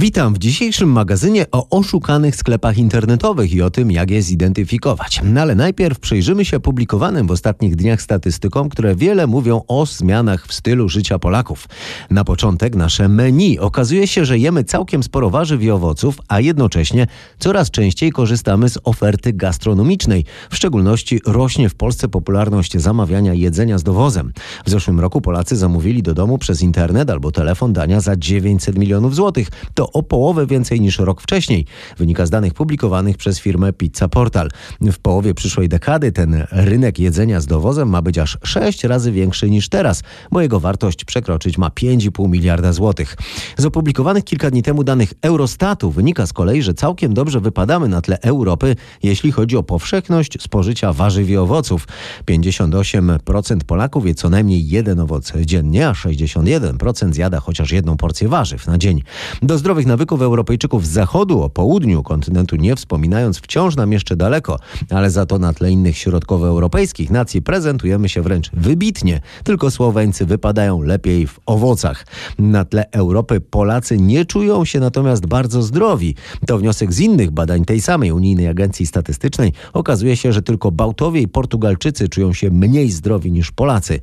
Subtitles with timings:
[0.00, 5.20] Witam w dzisiejszym magazynie o oszukanych sklepach internetowych i o tym, jak je zidentyfikować.
[5.24, 10.46] No ale najpierw przyjrzymy się publikowanym w ostatnich dniach statystykom, które wiele mówią o zmianach
[10.46, 11.68] w stylu życia Polaków.
[12.10, 13.58] Na początek nasze menu.
[13.58, 17.06] Okazuje się, że jemy całkiem sporo warzyw i owoców, a jednocześnie
[17.38, 20.24] coraz częściej korzystamy z oferty gastronomicznej.
[20.50, 24.32] W szczególności rośnie w Polsce popularność zamawiania jedzenia z dowozem.
[24.64, 29.14] W zeszłym roku Polacy zamówili do domu przez internet albo telefon dania za 900 milionów
[29.14, 31.66] złotych to o połowę więcej niż rok wcześniej.
[31.98, 34.48] Wynika z danych publikowanych przez firmę Pizza Portal.
[34.80, 39.50] W połowie przyszłej dekady ten rynek jedzenia z dowozem ma być aż 6 razy większy
[39.50, 43.16] niż teraz, bo jego wartość przekroczyć ma 5,5 miliarda złotych.
[43.58, 48.00] Z opublikowanych kilka dni temu danych Eurostatu wynika z kolei, że całkiem dobrze wypadamy na
[48.00, 51.88] tle Europy, jeśli chodzi o powszechność spożycia warzyw i owoców.
[52.30, 58.66] 58% Polaków je co najmniej jeden owoc dziennie, a 61% zjada chociaż jedną porcję warzyw
[58.66, 59.02] na dzień.
[59.42, 64.58] Do zdrowych nawyków Europejczyków z zachodu, o południu kontynentu nie wspominając, wciąż nam jeszcze daleko,
[64.90, 69.20] ale za to na tle innych środkowoeuropejskich nacji prezentujemy się wręcz wybitnie.
[69.44, 72.06] Tylko Słoweńcy wypadają lepiej w owocach.
[72.38, 76.14] Na tle Europy Polacy nie czują się natomiast bardzo zdrowi.
[76.46, 79.52] To wniosek z innych badań tej samej Unijnej Agencji Statystycznej.
[79.72, 84.00] Okazuje się, że tylko Bałtowie i Portugalczycy czują się mniej zdrowi niż Polacy.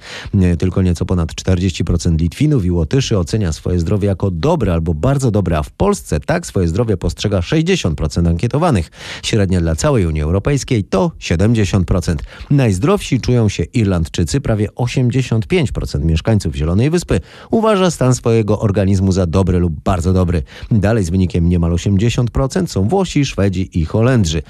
[0.59, 5.54] Tylko nieco ponad 40% Litwinów i Łotyszy ocenia swoje zdrowie jako dobre albo bardzo dobre
[5.55, 8.91] a w Polsce tak swoje zdrowie postrzega 60% ankietowanych.
[9.23, 12.15] Średnia dla całej Unii Europejskiej to 70%.
[12.49, 17.19] Najzdrowsi czują się Irlandczycy, prawie 85% mieszkańców Zielonej Wyspy
[17.51, 20.43] uważa stan swojego organizmu za dobry lub bardzo dobry.
[20.71, 24.41] Dalej z wynikiem niemal 80% są Włosi, Szwedzi i Holendrzy.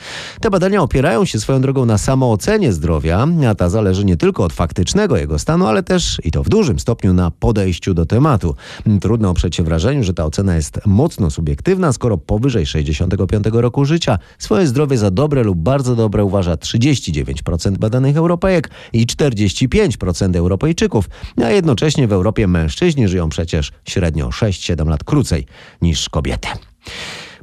[0.42, 4.54] Te badania opierają się swoją drogą na samoocenie zdrowia, a ta zależy nie tylko od
[4.54, 8.56] faktycznego jego stanu, ale też i to w dużym stopniu na podejściu do tematu.
[9.02, 14.20] Trudno oprzeć się wrażeniu, że ta ocena jest mocno subiektywna, skoro powyżej 65 roku życia
[14.40, 21.10] swoje zdrowie za dobre lub bardzo dobre uważa 39% badanych Europejek i 45% Europejczyków,
[21.44, 25.46] a jednocześnie w Europie mężczyźni żyją przecież średnio 6-7 lat krócej
[25.82, 26.48] niż kobiety.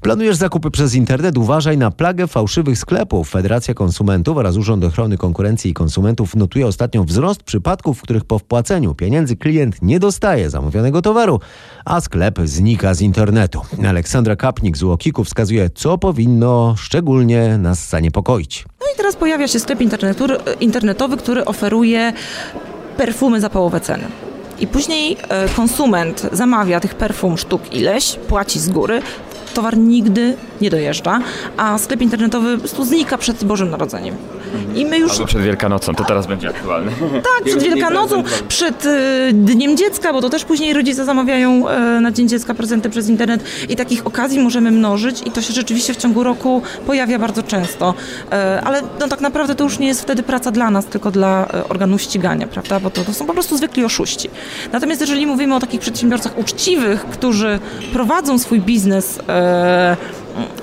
[0.02, 1.38] Planujesz zakupy przez internet?
[1.38, 3.30] Uważaj na plagę fałszywych sklepów.
[3.30, 8.38] Federacja Konsumentów oraz Urząd Ochrony Konkurencji i Konsumentów notuje ostatnio wzrost przypadków, w których po
[8.38, 11.40] wpłaceniu pieniędzy klient nie dostaje zamówionego towaru,
[11.84, 13.60] a sklep znika z internetu.
[13.88, 18.64] Aleksandra Kapnik z Łokiku wskazuje, co powinno szczególnie nas zaniepokoić.
[18.80, 19.80] No i teraz pojawia się sklep
[20.60, 22.12] internetowy, który oferuje
[22.96, 24.04] perfumy za połowę ceny.
[24.60, 29.02] I później e, konsument zamawia tych perfum sztuk ileś, płaci z góry,
[29.52, 31.20] towar nigdy nie dojeżdża,
[31.56, 34.16] a sklep internetowy po prostu znika przed Bożym Narodzeniem.
[34.74, 35.12] I my już...
[35.12, 36.92] Albo przed Wielkanocą, to teraz będzie aktualne.
[37.12, 42.12] Tak, przed Wielkanocą, przed y, Dniem Dziecka, bo to też później rodzice zamawiają y, na
[42.12, 45.96] Dzień Dziecka prezenty przez internet i takich okazji możemy mnożyć i to się rzeczywiście w
[45.96, 47.94] ciągu roku pojawia bardzo często.
[48.26, 51.48] Y, ale no, tak naprawdę to już nie jest wtedy praca dla nas, tylko dla
[51.68, 54.30] organów ścigania, prawda, bo to, to są po prostu zwykli oszuści.
[54.72, 57.58] Natomiast jeżeli mówimy o takich przedsiębiorcach uczciwych, którzy
[57.92, 59.18] prowadzą swój biznes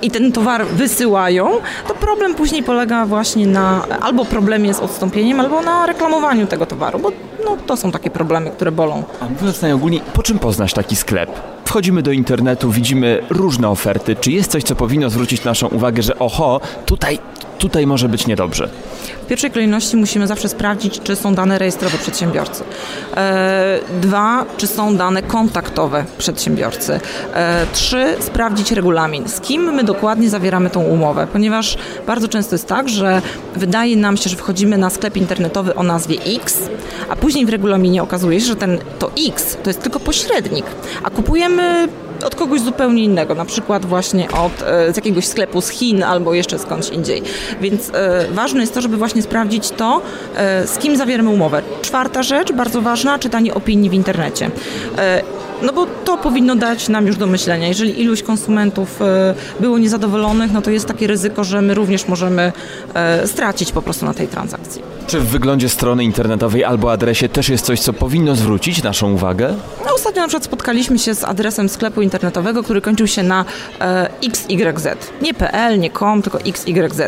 [0.01, 1.49] i ten towar wysyłają,
[1.87, 6.99] to problem później polega właśnie na albo problemie z odstąpieniem, albo na reklamowaniu tego towaru,
[6.99, 7.11] bo
[7.45, 9.03] no, to są takie problemy, które bolą.
[9.21, 11.29] A mówiąc najogólniej, po czym poznać taki sklep?
[11.65, 14.15] Wchodzimy do internetu, widzimy różne oferty.
[14.15, 17.19] Czy jest coś, co powinno zwrócić naszą uwagę, że oho, tutaj
[17.59, 18.69] tutaj może być niedobrze?
[19.23, 22.63] W pierwszej kolejności musimy zawsze sprawdzić, czy są dane rejestrowe przedsiębiorcy.
[23.17, 26.99] E, dwa, czy są dane kontaktowe przedsiębiorcy.
[27.33, 29.27] E, trzy, sprawdzić regulamin.
[29.27, 31.77] Z kim my dokładnie zawieramy tą umowę, ponieważ
[32.07, 33.21] bardzo często jest tak, że
[33.55, 36.57] wydaje nam się, że wchodzimy na sklep internetowy o nazwie X,
[37.09, 40.65] a później w regulaminie okazuje się, że ten to X to jest tylko pośrednik,
[41.03, 41.87] a kupujemy
[42.23, 46.33] od kogoś zupełnie innego, na przykład właśnie od, e, z jakiegoś sklepu z Chin albo
[46.33, 47.21] jeszcze skądś indziej.
[47.61, 50.01] Więc e, ważne jest to, żeby właśnie sprawdzić to,
[50.35, 51.61] e, z kim zawieramy umowę.
[51.81, 54.51] Czwarta rzecz, bardzo ważna, czytanie opinii w internecie.
[55.61, 57.67] No bo to powinno dać nam już do myślenia.
[57.67, 58.99] Jeżeli iluś konsumentów
[59.59, 62.51] było niezadowolonych, no to jest takie ryzyko, że my również możemy
[63.25, 64.81] stracić po prostu na tej transakcji.
[65.07, 69.55] Czy w wyglądzie strony internetowej albo adresie też jest coś, co powinno zwrócić naszą uwagę?
[69.85, 73.45] No, ostatnio na przykład spotkaliśmy się z adresem sklepu internetowego, który kończył się na
[73.81, 74.87] e, XYZ.
[75.21, 77.01] Nie PL, nie com, tylko XYZ.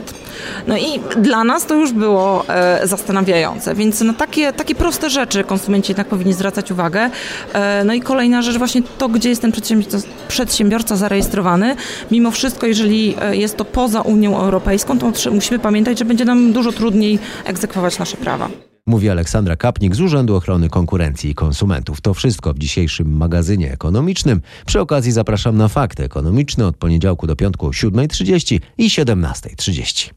[0.67, 5.43] No i dla nas to już było e, zastanawiające, więc na takie, takie proste rzeczy
[5.43, 7.09] konsumenci jednak powinni zwracać uwagę.
[7.53, 9.97] E, no i kolejna rzecz, właśnie to, gdzie jest ten przedsiębiorca,
[10.27, 11.75] przedsiębiorca zarejestrowany.
[12.11, 16.53] Mimo wszystko, jeżeli e, jest to poza Unią Europejską, to musimy pamiętać, że będzie nam
[16.53, 18.49] dużo trudniej egzekwować nasze prawa.
[18.85, 22.01] Mówi Aleksandra Kapnik z Urzędu Ochrony Konkurencji i Konsumentów.
[22.01, 24.41] To wszystko w dzisiejszym magazynie ekonomicznym.
[24.65, 30.11] Przy okazji zapraszam na fakty ekonomiczne od poniedziałku do piątku o 7.30 i 17.30.